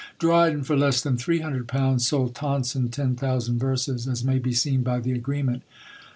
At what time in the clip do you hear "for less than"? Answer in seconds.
0.63-1.15